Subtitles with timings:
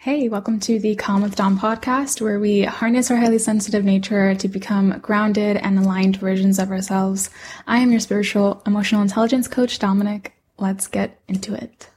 [0.00, 4.32] Hey, welcome to the Calm with Dom podcast, where we harness our highly sensitive nature
[4.32, 7.30] to become grounded and aligned versions of ourselves.
[7.66, 10.28] I am your spiritual emotional intelligence coach, Dominik.
[10.56, 11.90] Let's get into it.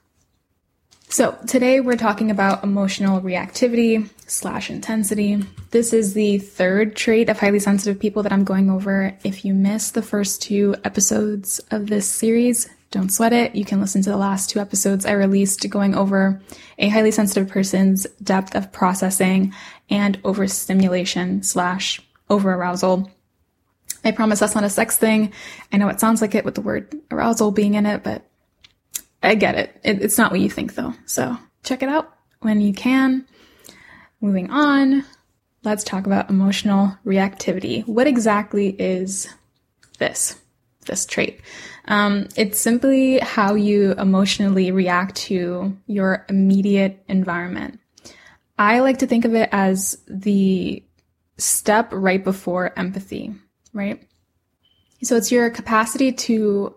[1.10, 5.46] So today we're talking about emotional reactivity slash intensity.
[5.70, 9.15] This is the third trait of highly sensitive people that I'm going over.
[9.24, 13.55] If you missed the first two episodes of this series, don't sweat it.
[13.55, 16.41] You can listen to the last two episodes I released going over
[16.77, 19.53] a highly sensitive person's depth of processing
[19.89, 23.09] and overstimulation slash overarousal.
[24.03, 25.31] I promise that's not a sex thing.
[25.71, 28.25] I know it sounds like it with the word arousal being in it, but
[29.23, 29.80] I get it.
[29.83, 30.94] it it's not what you think though.
[31.05, 33.25] So check it out when you can.
[34.19, 35.05] Moving on,
[35.63, 37.88] let's talk about emotional reactivity.
[37.88, 39.30] What exactly is
[39.97, 40.41] this?
[40.85, 41.41] This trait.
[41.85, 47.80] Um, it's simply how you emotionally react to your immediate environment.
[48.58, 50.84] I like to think of it as the
[51.38, 53.33] step right before empathy,
[53.73, 54.02] right?
[55.03, 56.75] So it's your capacity to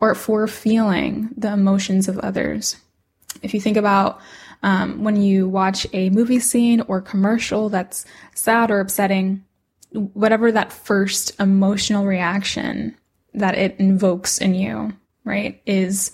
[0.00, 2.76] or for feeling the emotions of others.
[3.42, 4.20] If you think about
[4.62, 9.44] um, when you watch a movie scene or commercial that's sad or upsetting,
[9.92, 12.96] whatever that first emotional reaction
[13.36, 14.92] that it invokes in you,
[15.24, 16.10] right, is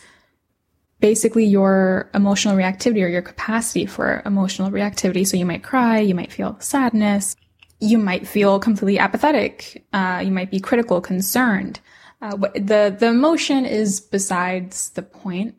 [1.00, 5.26] basically your emotional reactivity or your capacity for emotional reactivity.
[5.26, 7.36] So you might cry, you might feel sadness,
[7.80, 11.80] you might feel completely apathetic, uh, you might be critical, concerned.
[12.20, 15.56] Uh, the the emotion is besides the point.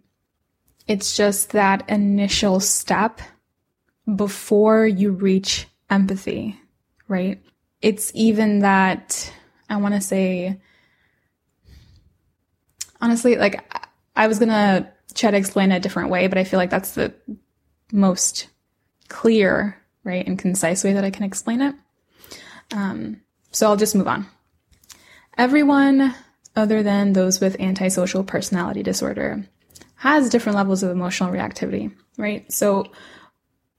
[0.87, 3.19] It's just that initial step
[4.15, 6.59] before you reach empathy,
[7.07, 7.41] right?
[7.81, 9.31] It's even that
[9.69, 10.61] I want to say
[13.03, 13.61] honestly, like
[14.15, 17.13] I was gonna try to explain a different way, but I feel like that's the
[17.91, 18.47] most
[19.09, 21.75] clear, right, and concise way that I can explain it.
[22.73, 24.25] Um, so I'll just move on.
[25.37, 26.15] Everyone
[26.55, 29.47] other than those with antisocial personality disorder
[29.95, 32.49] has different levels of emotional reactivity, right?
[32.51, 32.91] So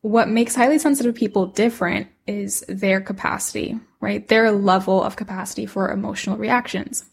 [0.03, 4.27] what makes highly sensitive people different is their capacity, right?
[4.29, 7.05] Their level of capacity for emotional reactions.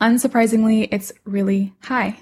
[0.00, 2.18] Unsurprisingly, it's really high.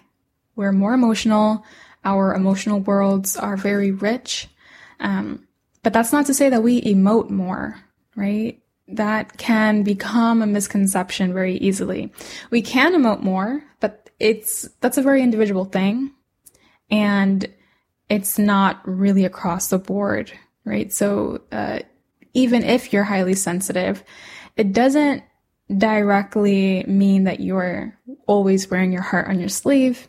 [0.56, 1.64] We're more emotional.
[2.04, 4.48] Our emotional worlds are very rich.
[5.00, 5.46] Um,
[5.82, 7.80] but that's not to say that we emote more,
[8.14, 8.60] right?
[8.88, 12.12] That can become a misconception very easily.
[12.50, 16.12] We can emote more, but it's, that's a very individual thing.
[16.90, 17.48] And
[18.08, 20.30] it's not really across the board,
[20.64, 20.92] right?
[20.92, 21.80] So, uh,
[22.34, 24.02] even if you're highly sensitive,
[24.56, 25.22] it doesn't
[25.78, 30.08] directly mean that you're always wearing your heart on your sleeve,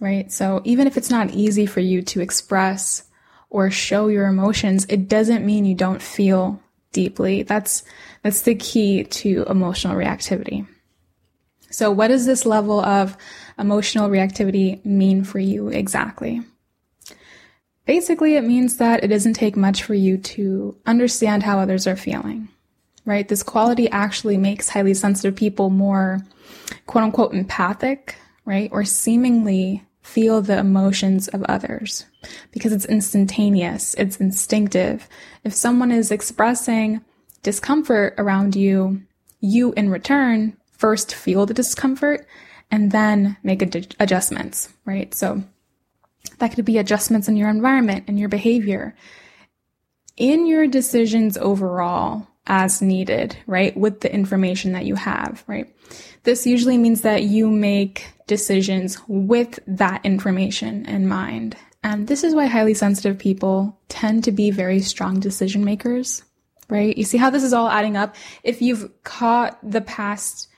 [0.00, 0.30] right?
[0.30, 3.04] So even if it's not easy for you to express
[3.50, 6.60] or show your emotions, it doesn't mean you don't feel
[6.92, 7.42] deeply.
[7.42, 7.82] That's,
[8.22, 10.66] that's the key to emotional reactivity.
[11.70, 13.16] So what does this level of
[13.58, 16.42] emotional reactivity mean for you exactly?
[17.84, 21.96] Basically, it means that it doesn't take much for you to understand how others are
[21.96, 22.48] feeling
[23.04, 23.26] right?
[23.26, 26.20] This quality actually makes highly sensitive people more
[26.86, 28.70] quote unquote empathic, right?
[28.72, 32.06] Or seemingly feel the emotions of others
[32.50, 35.08] because it's instantaneous, it's instinctive.
[35.44, 37.04] If someone is expressing
[37.42, 39.02] discomfort around you,
[39.40, 42.26] you in return first feel the discomfort
[42.70, 45.14] and then make ad- adjustments, right?
[45.14, 45.42] So
[46.38, 48.94] that could be adjustments in your environment and your behavior.
[50.16, 53.76] In your decisions overall, as needed, right?
[53.76, 55.74] With the information that you have, right?
[56.24, 61.56] This usually means that you make decisions with that information in mind.
[61.84, 66.22] And this is why highly sensitive people tend to be very strong decision makers,
[66.68, 66.96] right?
[66.96, 68.14] You see how this is all adding up?
[68.44, 70.48] If you've caught the past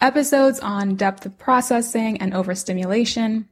[0.00, 3.48] episodes on depth of processing and overstimulation,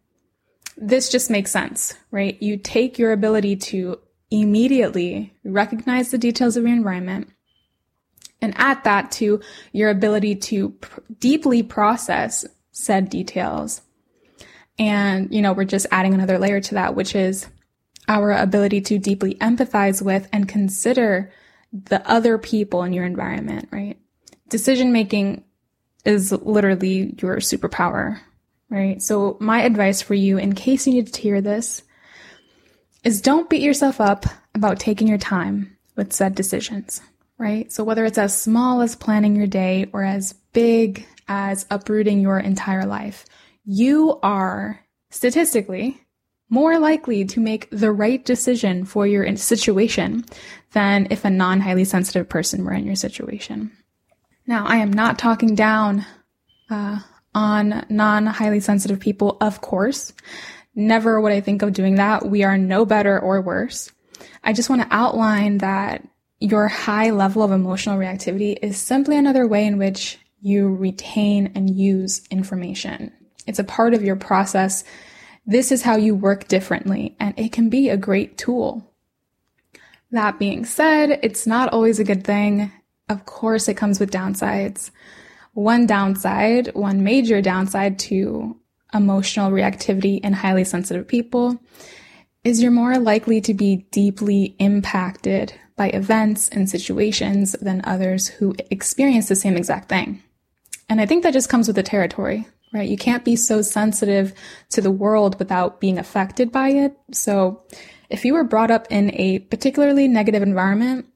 [0.77, 2.41] this just makes sense, right?
[2.43, 7.31] You take your ability to immediately recognize the details of your environment,
[8.43, 9.41] and add that to
[9.73, 13.83] your ability to pr- deeply process said details.
[14.79, 17.47] And, you know, we're just adding another layer to that, which is
[18.09, 21.33] our ability to deeply empathize with and consider
[21.73, 23.99] the other people in your environment, right?
[24.49, 25.45] Decision making
[26.05, 28.19] is literally your superpower,
[28.71, 29.03] right?
[29.03, 31.83] So my advice for you, in case you need to hear this,
[33.05, 37.03] is don't beat yourself up about taking your time with said decisions
[37.41, 37.73] right?
[37.73, 42.39] So whether it's as small as planning your day or as big as uprooting your
[42.39, 43.25] entire life,
[43.65, 45.99] you are statistically
[46.51, 50.25] more likely to make the right decision for your situation
[50.73, 53.73] than if a non highly sensitive person were in your situation.
[54.47, 56.05] Now, I am not talking down
[56.69, 56.99] uh,
[57.35, 60.13] on non highly sensitive people, of course.
[60.75, 62.27] Never would I think of doing that.
[62.27, 63.91] We are no better or worse.
[64.45, 66.07] I just want to outline that
[66.41, 71.69] your high level of emotional reactivity is simply another way in which you retain and
[71.69, 73.13] use information.
[73.47, 74.83] It's a part of your process.
[75.47, 78.91] This is how you work differently, and it can be a great tool.
[80.13, 82.73] That being said, it's not always a good thing.
[83.11, 84.91] Of course, it comes with downsides.
[85.53, 88.57] One downside, one major downside to
[88.95, 91.61] emotional reactivity in highly sensitive people
[92.45, 98.55] is you're more likely to be deeply impacted by events and situations than others who
[98.71, 100.23] experience the same exact thing.
[100.91, 102.87] And I think that just comes with the territory, right?
[102.87, 104.35] You can't be so sensitive
[104.73, 106.99] to the world without being affected by it.
[107.13, 107.63] So
[108.11, 111.07] if you were brought up in a particularly negative environment,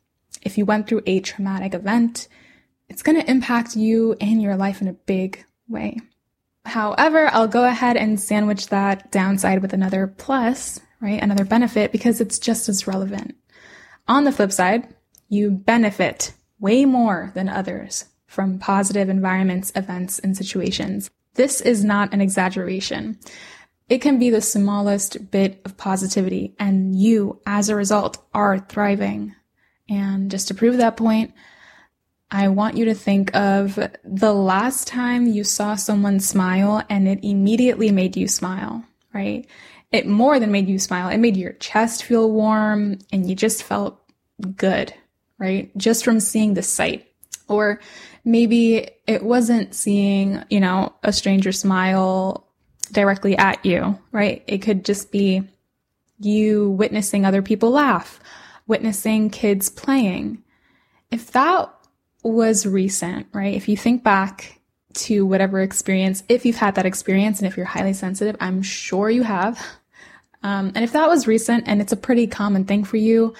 [0.40, 2.28] if you went through a traumatic event,
[2.88, 5.98] it's going to impact you and your life in a big way.
[6.64, 11.22] However, I'll go ahead and sandwich that downside with another plus, right?
[11.22, 13.36] Another benefit because it's just as relevant.
[14.06, 14.94] On the flip side,
[15.28, 21.10] you benefit way more than others from positive environments, events, and situations.
[21.34, 23.18] This is not an exaggeration.
[23.88, 29.34] It can be the smallest bit of positivity, and you, as a result, are thriving.
[29.88, 31.32] And just to prove that point,
[32.30, 37.20] I want you to think of the last time you saw someone smile and it
[37.22, 39.46] immediately made you smile, right?
[39.94, 41.08] It more than made you smile.
[41.08, 44.02] It made your chest feel warm and you just felt
[44.56, 44.92] good,
[45.38, 45.70] right?
[45.76, 47.06] Just from seeing the sight.
[47.46, 47.78] Or
[48.24, 52.48] maybe it wasn't seeing, you know, a stranger smile
[52.90, 54.42] directly at you, right?
[54.48, 55.44] It could just be
[56.18, 58.18] you witnessing other people laugh,
[58.66, 60.42] witnessing kids playing.
[61.12, 61.72] If that
[62.24, 63.54] was recent, right?
[63.54, 64.60] If you think back
[64.94, 69.08] to whatever experience, if you've had that experience and if you're highly sensitive, I'm sure
[69.08, 69.64] you have.
[70.44, 73.34] Um, and if that was recent and it's a pretty common thing for you,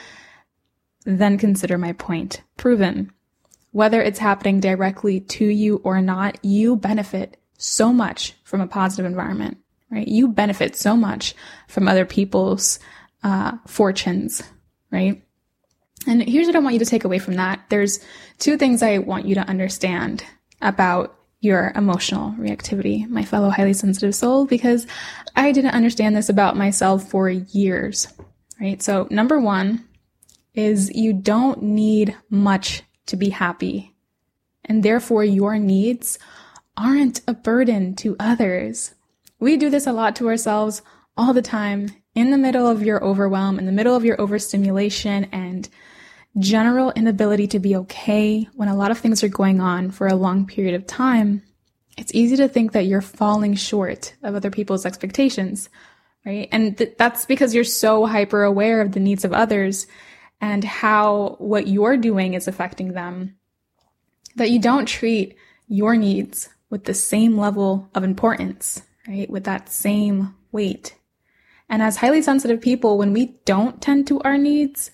[1.05, 3.13] then consider my point proven.
[3.73, 9.05] Whether it's happening directly to you or not, you benefit so much from a positive
[9.05, 9.59] environment,
[9.91, 10.09] right?
[10.09, 11.35] You benefit so much
[11.69, 12.79] from other people's
[13.23, 14.43] uh, fortunes,
[14.91, 15.23] right?
[16.07, 17.65] And here's what I want you to take away from that.
[17.69, 18.01] There's
[18.39, 20.25] two things I want you to understand
[20.63, 24.87] about your emotional reactivity, my fellow highly sensitive soul, because
[25.37, 28.09] I didn't understand this about myself for years,
[28.61, 28.83] right?
[28.83, 29.87] So number one
[30.55, 33.95] is you don't need much to be happy.
[34.65, 36.19] And therefore your needs
[36.77, 38.95] aren't a burden to others.
[39.39, 40.83] We do this a lot to ourselves
[41.17, 45.25] all the time in the middle of your overwhelm, in the middle of your overstimulation
[45.33, 45.69] and
[46.39, 50.17] general inability to be okay when a lot of things are going on for a
[50.17, 51.43] long period of time,
[51.97, 55.69] it's easy to think that you're falling short of other people's expectations,
[56.27, 56.49] right?
[56.51, 59.87] And th- that's because you're so hyper aware of the needs of others
[60.41, 63.37] and how what you're doing is affecting them
[64.37, 65.37] that you don't treat
[65.69, 69.31] your needs with the same level of importance, right?
[69.31, 70.97] With that same weight.
[71.69, 74.91] And as highly sensitive people, when we don't tend to our needs,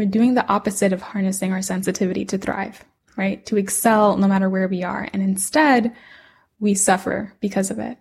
[0.00, 2.82] we're doing the opposite of harnessing our sensitivity to thrive,
[3.18, 3.44] right?
[3.44, 5.06] To excel no matter where we are.
[5.12, 5.94] And instead,
[6.58, 7.98] we suffer because of it.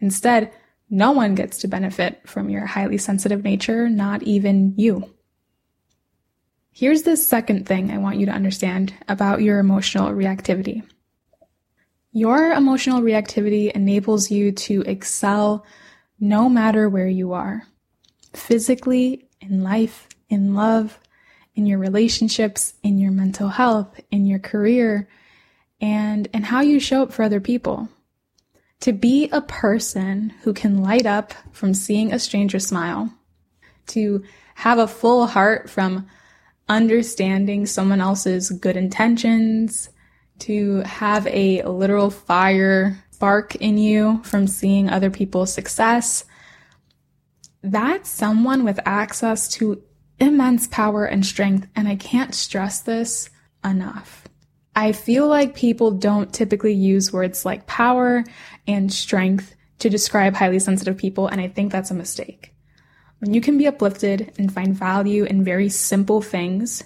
[0.00, 0.50] Instead,
[0.88, 5.14] no one gets to benefit from your highly sensitive nature, not even you.
[6.70, 10.82] Here's the second thing I want you to understand about your emotional reactivity.
[12.10, 15.66] Your emotional reactivity enables you to excel
[16.18, 17.64] no matter where you are.
[18.32, 20.98] Physically, in life, in love,
[21.58, 25.08] in your relationships, in your mental health, in your career,
[25.80, 27.88] and, and how you show up for other people.
[28.82, 33.12] To be a person who can light up from seeing a stranger smile,
[33.88, 34.22] to
[34.54, 36.06] have a full heart from
[36.68, 39.90] understanding someone else's good intentions,
[40.38, 46.24] to have a literal fire spark in you from seeing other people's success,
[47.64, 49.82] that's someone with access to
[50.20, 53.30] immense power and strength, and I can't stress this
[53.64, 54.24] enough.
[54.74, 58.24] I feel like people don't typically use words like power
[58.66, 62.54] and strength to describe highly sensitive people, and I think that's a mistake.
[63.20, 66.84] When you can be uplifted and find value in very simple things,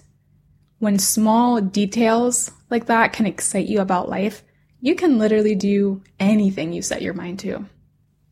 [0.79, 4.43] when small details like that can excite you about life,
[4.81, 7.65] you can literally do anything you set your mind to.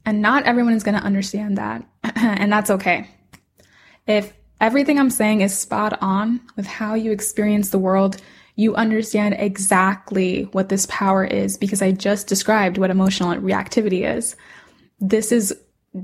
[0.04, 1.87] And not everyone is going to understand that.
[2.16, 3.07] and that's okay.
[4.07, 8.20] If everything I'm saying is spot on with how you experience the world,
[8.56, 14.36] you understand exactly what this power is because I just described what emotional reactivity is.
[15.00, 15.56] This is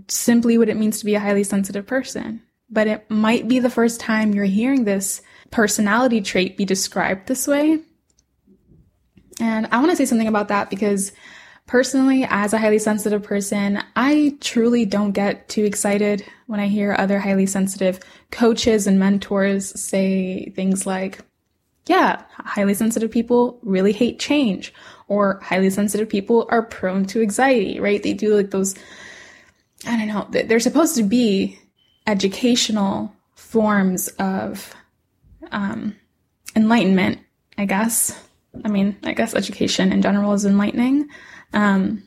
[0.09, 2.43] simply what it means to be a highly sensitive person.
[2.71, 7.47] But it might be the first time you're hearing this personality trait be described this
[7.47, 7.81] way.
[9.39, 11.13] And I want to say something about that because
[11.67, 16.95] personally, as a highly sensitive person, I truly don't get too excited when I hear
[16.97, 21.21] other highly sensitive coaches and mentors say things like,
[21.87, 24.73] yeah, highly sensitive people really hate change,
[25.09, 28.03] or highly sensitive people are prone to anxiety, right?
[28.03, 28.75] They do like those,
[29.87, 31.59] I don't know, they're supposed to be
[32.07, 34.75] educational forms of
[35.53, 35.95] um,
[36.57, 37.21] enlightenment,
[37.57, 38.21] I guess.
[38.65, 41.09] I mean, I guess education in general is enlightening.
[41.53, 42.03] Um,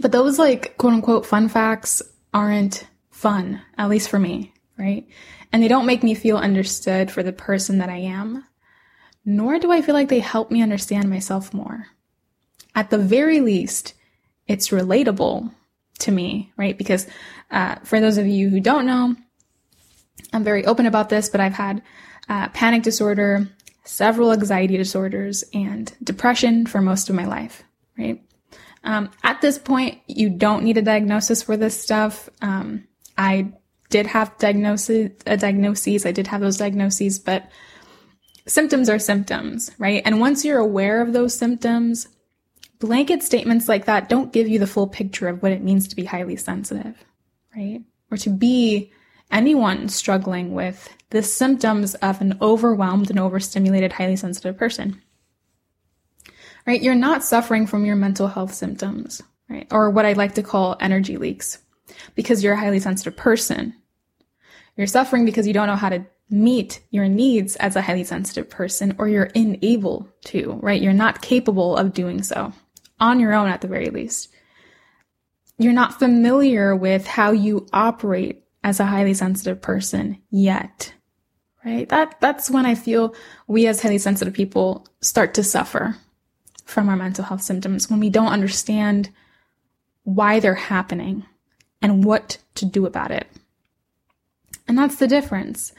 [0.00, 2.02] but those like quote unquote fun facts
[2.32, 5.06] aren't fun, at least for me, right?
[5.52, 8.44] And they don't make me feel understood for the person that I am,
[9.24, 11.86] nor do I feel like they help me understand myself more.
[12.74, 13.94] At the very least,
[14.48, 15.52] it's relatable
[16.00, 16.76] to me, right?
[16.76, 17.06] Because
[17.50, 19.14] uh, for those of you who don't know,
[20.32, 21.82] I'm very open about this, but I've had
[22.28, 23.48] uh, panic disorder,
[23.84, 27.62] several anxiety disorders, and depression for most of my life,
[27.98, 28.22] right?
[28.82, 32.28] Um, at this point, you don't need a diagnosis for this stuff.
[32.42, 32.86] Um,
[33.16, 33.52] I
[33.90, 36.04] did have diagnosis, a diagnoses.
[36.04, 37.48] I did have those diagnoses, but
[38.46, 40.02] symptoms are symptoms, right?
[40.04, 42.08] And once you're aware of those symptoms,
[42.78, 45.96] blanket statements like that don't give you the full picture of what it means to
[45.96, 47.02] be highly sensitive,
[47.56, 47.80] right?
[48.10, 48.92] Or to be
[49.30, 55.00] anyone struggling with the symptoms of an overwhelmed and overstimulated, highly sensitive person.
[56.66, 56.82] Right?
[56.82, 59.66] You're not suffering from your mental health symptoms, right?
[59.70, 61.58] Or what I like to call energy leaks
[62.14, 63.74] because you're a highly sensitive person.
[64.76, 68.48] You're suffering because you don't know how to meet your needs as a highly sensitive
[68.48, 70.80] person or you're unable to, right?
[70.80, 72.52] You're not capable of doing so
[72.98, 74.30] on your own at the very least.
[75.58, 80.92] You're not familiar with how you operate as a highly sensitive person yet.
[81.64, 81.88] Right?
[81.88, 83.14] That that's when I feel
[83.46, 85.96] we as highly sensitive people start to suffer
[86.64, 89.10] from our mental health symptoms when we don't understand
[90.04, 91.24] why they're happening
[91.82, 93.26] and what to do about it.
[94.66, 95.72] And that's the difference.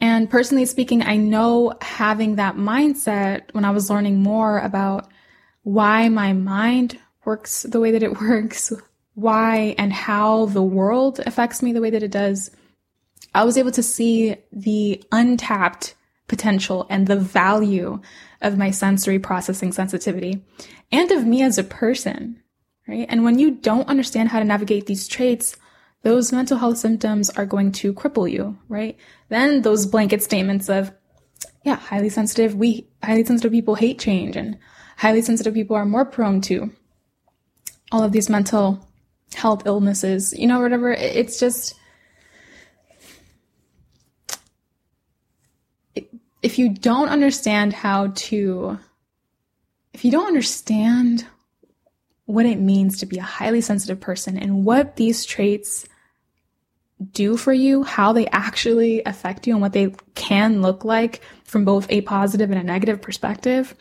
[0.00, 5.08] And personally speaking, I know having that mindset when I was learning more about
[5.62, 8.72] why my mind works the way that it works,
[9.14, 12.50] why and how the world affects me the way that it does,
[13.34, 15.94] I was able to see the untapped
[16.28, 18.00] potential and the value
[18.40, 20.44] of my sensory processing sensitivity
[20.92, 22.42] and of me as a person,
[22.86, 23.06] right?
[23.08, 25.56] And when you don't understand how to navigate these traits,
[26.02, 28.96] those mental health symptoms are going to cripple you, right?
[29.28, 30.92] Then those blanket statements of,
[31.64, 34.56] yeah, highly sensitive, we, highly sensitive people hate change and
[34.96, 36.70] highly sensitive people are more prone to
[37.90, 38.86] all of these mental
[39.34, 40.92] health illnesses, you know, whatever.
[40.92, 41.74] It's just,
[46.42, 48.78] if you don't understand how to,
[49.92, 51.26] if you don't understand
[52.26, 55.86] what it means to be a highly sensitive person and what these traits
[57.12, 61.64] do for you, how they actually affect you, and what they can look like from
[61.64, 63.74] both a positive and a negative perspective,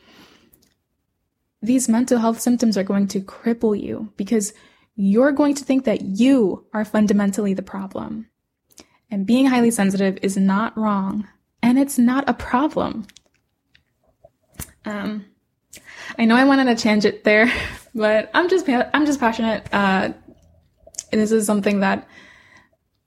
[1.62, 4.54] these mental health symptoms are going to cripple you because
[4.96, 8.28] you're going to think that you are fundamentally the problem.
[9.10, 11.28] And being highly sensitive is not wrong,
[11.66, 13.08] and it's not a problem.
[14.86, 15.26] Um,
[16.20, 17.52] I know I went on a tangent there,
[17.96, 19.68] but I'm just I'm just passionate.
[19.74, 20.14] Uh,
[21.12, 22.08] this is something that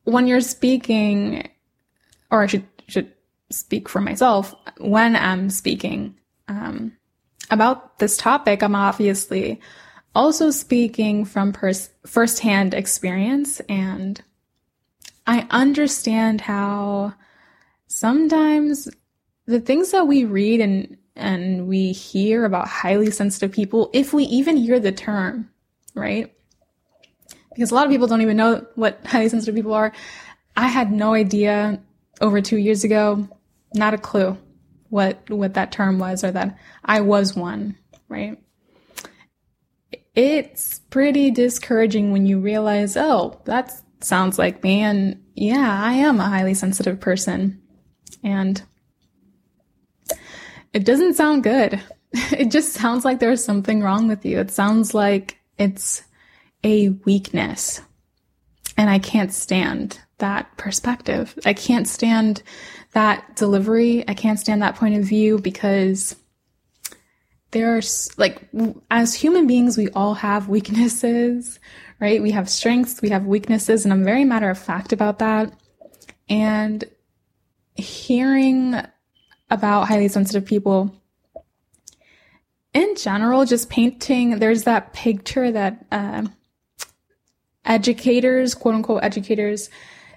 [0.02, 1.48] when you're speaking,
[2.32, 3.12] or I should should
[3.50, 6.16] speak for myself when I'm speaking
[6.48, 6.96] um,
[7.52, 8.64] about this topic.
[8.64, 9.60] I'm obviously
[10.16, 14.20] also speaking from pers- firsthand experience and
[15.26, 17.14] I understand how
[17.88, 18.88] sometimes
[19.47, 24.23] the things that we read and and we hear about highly sensitive people, if we
[24.25, 25.50] even hear the term,
[25.95, 26.33] right?
[27.50, 29.92] Because a lot of people don't even know what highly sensitive people are.
[30.57, 31.80] I had no idea
[32.21, 33.28] over two years ago,
[33.75, 34.37] not a clue
[34.90, 37.76] what what that term was or that I was one,
[38.09, 38.38] right?
[40.18, 44.80] it's pretty discouraging when you realize, oh, that sounds like me.
[44.80, 47.62] And yeah, I am a highly sensitive person.
[48.22, 48.62] And
[50.72, 51.80] it doesn't sound good.
[52.32, 54.38] It just sounds like there's something wrong with you.
[54.38, 56.02] It sounds like it's
[56.64, 57.82] a weakness.
[58.78, 61.38] And I can't stand that perspective.
[61.44, 62.42] I can't stand
[62.92, 64.08] that delivery.
[64.08, 66.16] I can't stand that point of view because
[67.50, 68.48] there's like,
[68.90, 71.58] as human beings, we all have weaknesses,
[72.00, 72.22] right?
[72.22, 75.52] We have strengths, we have weaknesses, and I'm very matter of fact about that.
[76.28, 76.84] And
[78.08, 78.74] hearing
[79.50, 80.98] about highly sensitive people
[82.74, 86.24] in general, just painting, there's that picture that uh,
[87.64, 89.70] educators, quote unquote educators,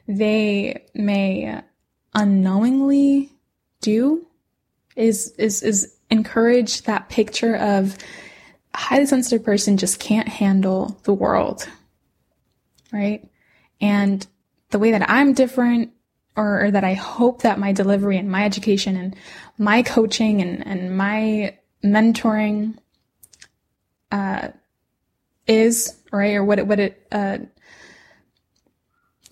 [0.08, 1.62] they may
[2.14, 3.32] unknowingly
[3.82, 4.28] do
[4.96, 7.98] is is is encourage that picture of
[8.74, 11.68] a highly sensitive person just can't handle the world.
[12.92, 13.28] Right?
[13.80, 14.26] And
[14.70, 15.92] the way that I'm different
[16.36, 19.16] or, or, that I hope that my delivery and my education and
[19.58, 22.78] my coaching and, and my mentoring
[24.12, 24.50] uh,
[25.48, 26.36] is, right?
[26.36, 27.40] Or what it, what it uh,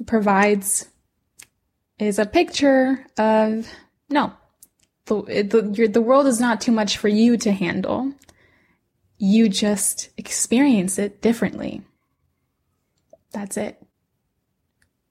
[0.06, 0.90] provides
[1.98, 3.68] is a picture of
[4.10, 4.34] no,
[5.06, 8.14] the, the, your, the world is not too much for you to handle.
[9.18, 11.82] You just experience it differently.
[13.32, 13.79] That's it.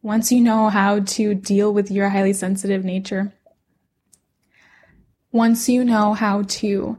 [0.08, 3.30] Once you know how to deal with your highly sensitive nature,
[5.32, 6.98] once you know how to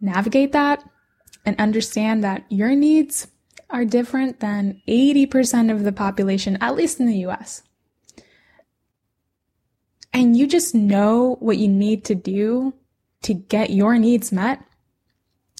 [0.00, 0.82] navigate that
[1.46, 3.28] and understand that your needs
[3.70, 7.62] are different than 80% of the population, at least in the US.
[10.12, 12.74] And you just know what you need to do
[13.22, 14.60] to get your needs met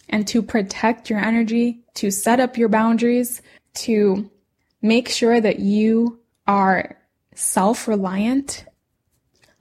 [0.09, 3.43] and to protect your energy, to set up your boundaries,
[3.75, 4.29] to
[4.83, 6.20] make sure that you
[6.51, 6.97] are
[7.37, 8.65] self reliant.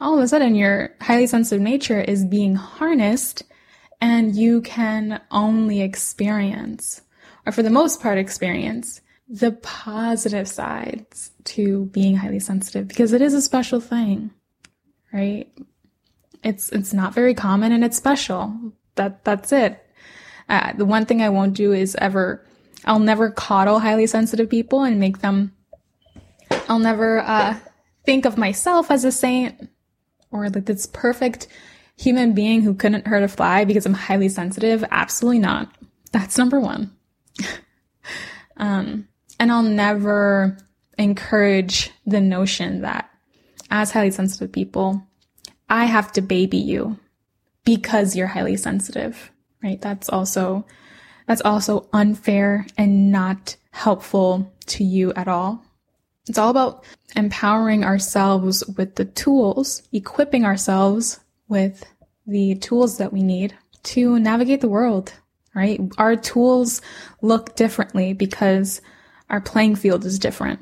[0.01, 3.43] All of a sudden, your highly sensitive nature is being harnessed
[4.01, 7.01] and you can only experience,
[7.45, 13.21] or for the most part, experience the positive sides to being highly sensitive because it
[13.21, 14.31] is a special thing,
[15.13, 15.47] right?
[16.43, 18.73] It's, it's not very common and it's special.
[18.95, 19.85] That, that's it.
[20.47, 22.43] Uh, the one thing I won't do is ever,
[22.85, 25.53] I'll never coddle highly sensitive people and make them,
[26.67, 27.57] I'll never, uh,
[28.05, 29.69] think of myself as a saint
[30.31, 31.47] or like this perfect
[31.97, 34.83] human being who couldn't hurt a fly because I'm highly sensitive?
[34.89, 35.71] Absolutely not.
[36.11, 36.95] That's number one.
[38.57, 39.07] um,
[39.39, 40.57] and I'll never
[40.97, 43.09] encourage the notion that
[43.69, 45.03] as highly sensitive people,
[45.69, 46.97] I have to baby you
[47.65, 49.31] because you're highly sensitive,
[49.61, 49.79] right?
[49.79, 50.65] That's also,
[51.27, 55.63] that's also unfair and not helpful to you at all.
[56.27, 56.83] It's all about
[57.15, 61.85] empowering ourselves with the tools, equipping ourselves with
[62.27, 65.13] the tools that we need to navigate the world,
[65.55, 65.81] right?
[65.97, 66.81] Our tools
[67.21, 68.81] look differently because
[69.29, 70.59] our playing field is different.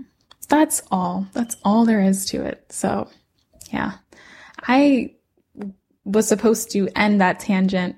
[0.48, 1.28] That's all.
[1.34, 2.72] That's all there is to it.
[2.72, 3.10] So,
[3.72, 3.94] yeah.
[4.64, 5.16] I
[6.06, 7.98] was supposed to end that tangent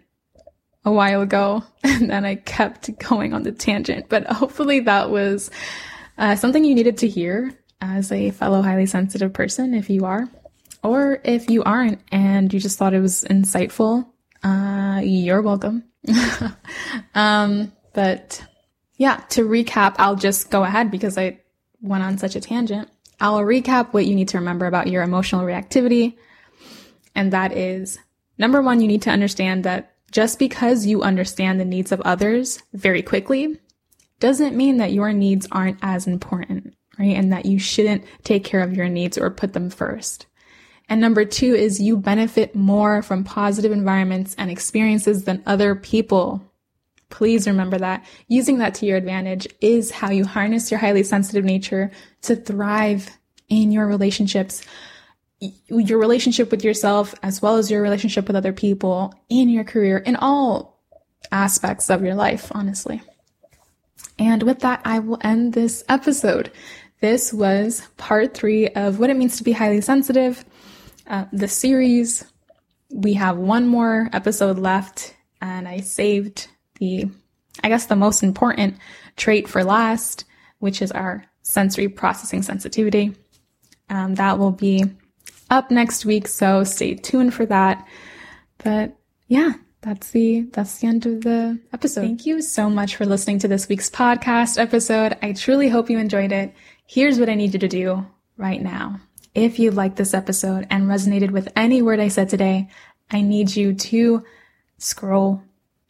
[0.83, 5.51] a while ago and then I kept going on the tangent, but hopefully that was
[6.19, 7.51] uh, something you needed to hear
[7.81, 10.27] as a fellow highly sensitive person if you are.
[10.83, 14.05] Or if you aren't and you just thought it was insightful,
[14.43, 15.85] uh, you're welcome.
[17.15, 18.45] um, but
[18.97, 21.39] yeah, to recap, I'll just go ahead because I
[21.81, 22.89] went on such a tangent.
[23.19, 26.17] I'll recap what you need to remember about your emotional reactivity.
[27.15, 27.97] And that is
[28.37, 32.61] number one, you need to understand that just because you understand the needs of others
[32.73, 33.57] very quickly
[34.19, 37.15] doesn't mean that your needs aren't as important, right?
[37.15, 40.25] And that you shouldn't take care of your needs or put them first.
[40.89, 46.43] And number two is you benefit more from positive environments and experiences than other people.
[47.09, 48.05] Please remember that.
[48.27, 51.91] Using that to your advantage is how you harness your highly sensitive nature
[52.23, 53.17] to thrive
[53.49, 54.63] in your relationships,
[55.39, 59.97] your relationship with yourself, as well as your relationship with other people, in your career,
[59.97, 60.83] in all
[61.31, 63.01] aspects of your life, honestly.
[64.19, 66.51] And with that, I will end this episode.
[67.01, 70.43] This was part three of what it means to be highly sensitive
[71.09, 72.23] uh, the series.
[72.91, 76.47] We have one more episode left, and I saved
[76.79, 77.09] the,
[77.63, 78.77] I guess, the most important
[79.15, 80.25] trait for last,
[80.59, 83.15] which is our sensory processing sensitivity.
[83.89, 84.85] Um, that will be
[85.49, 87.87] up next week, so stay tuned for that.
[88.59, 88.95] But
[89.27, 92.01] yeah, that's the that's the end of the episode.
[92.01, 95.17] Thank you so much for listening to this week's podcast episode.
[95.21, 96.53] I truly hope you enjoyed it.
[96.85, 98.05] Here's what I need you to do
[98.37, 98.99] right now.
[99.35, 102.67] If you liked this episode and resonated with any word I said today,
[103.11, 104.23] I need you to
[104.77, 105.43] scroll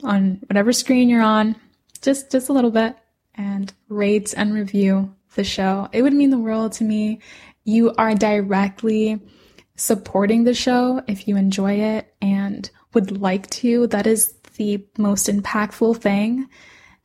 [0.03, 1.55] on whatever screen you're on,
[2.01, 2.95] just, just a little bit
[3.35, 5.89] and rate and review the show.
[5.91, 7.19] It would mean the world to me.
[7.63, 9.19] You are directly
[9.75, 13.87] supporting the show if you enjoy it and would like to.
[13.87, 16.47] That is the most impactful thing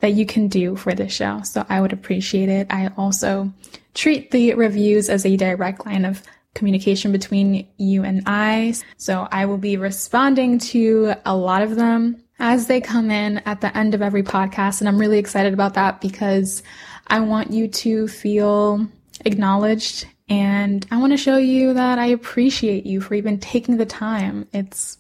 [0.01, 1.42] that you can do for this show.
[1.42, 2.66] So I would appreciate it.
[2.70, 3.53] I also
[3.94, 6.23] treat the reviews as a direct line of
[6.55, 8.75] communication between you and I.
[8.97, 13.61] So I will be responding to a lot of them as they come in at
[13.61, 14.81] the end of every podcast.
[14.81, 16.62] And I'm really excited about that because
[17.07, 18.87] I want you to feel
[19.25, 23.87] acknowledged and I want to show you that I appreciate you for even taking the
[23.87, 24.49] time.
[24.53, 24.99] It's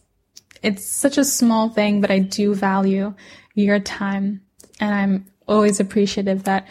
[0.64, 3.14] it's such a small thing, but I do value
[3.54, 4.40] your time
[4.80, 6.66] and I'm always appreciative that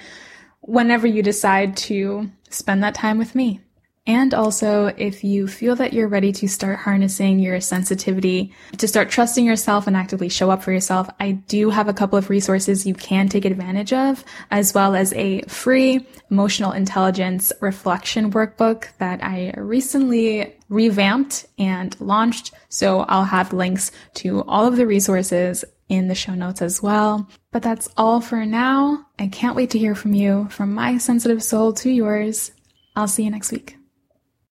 [0.62, 3.62] whenever you decide to spend that time with me.
[4.06, 9.10] And also, if you feel that you're ready to start harnessing your sensitivity, to start
[9.10, 12.86] trusting yourself and actively show up for yourself, I do have a couple of resources
[12.86, 19.24] you can take advantage of, as well as a free emotional intelligence reflection workbook that
[19.24, 22.54] I recently revamped and launched.
[22.68, 27.30] So I'll have links to all of the resources in the show notes as well.
[27.52, 29.06] But that's all for now.
[29.18, 32.52] I can't wait to hear from you, from my sensitive soul to yours.
[32.98, 33.78] I'll see you next week.